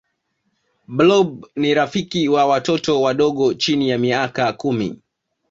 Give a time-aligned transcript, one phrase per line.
[0.87, 5.01] blob ni rafiki wa watoto wadogo chini ya miaka kumi